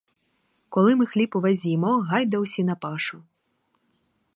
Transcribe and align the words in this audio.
Коли 0.69 0.95
ми 0.95 1.05
хліб 1.05 1.31
увесь 1.35 1.57
з'їмо, 1.57 1.99
гайда 1.99 2.37
усі 2.39 2.63
на 2.63 2.75
пашу! 2.75 3.23